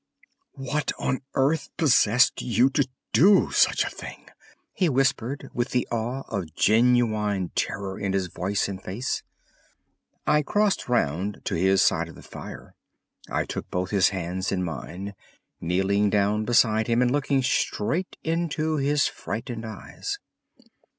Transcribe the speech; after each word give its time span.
"What 0.57 0.93
on 0.97 1.21
earth 1.35 1.69
possessed 1.77 2.41
you 2.41 2.71
to 2.71 2.89
do 3.13 3.51
such 3.51 3.83
a 3.83 3.89
thing?" 3.91 4.29
he 4.73 4.89
whispered 4.89 5.51
with 5.53 5.69
the 5.69 5.87
awe 5.91 6.23
of 6.27 6.55
genuine 6.55 7.49
terror 7.53 7.99
in 7.99 8.13
his 8.13 8.25
voice 8.25 8.67
and 8.67 8.81
face. 8.81 9.21
I 10.25 10.41
crossed 10.41 10.89
round 10.89 11.41
to 11.45 11.53
his 11.53 11.83
side 11.83 12.09
of 12.09 12.15
the 12.15 12.23
fire. 12.23 12.73
I 13.29 13.45
took 13.45 13.69
both 13.69 13.91
his 13.91 14.09
hands 14.09 14.51
in 14.51 14.63
mine, 14.63 15.13
kneeling 15.61 16.09
down 16.09 16.45
beside 16.45 16.87
him 16.87 17.03
and 17.03 17.11
looking 17.11 17.43
straight 17.43 18.17
into 18.23 18.77
his 18.77 19.05
frightened 19.05 19.67
eyes. 19.67 20.17